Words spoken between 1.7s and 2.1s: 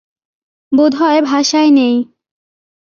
নেই।